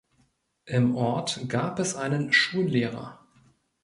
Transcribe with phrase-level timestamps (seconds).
[0.65, 3.19] Im Ort gab es einen Schullehrer.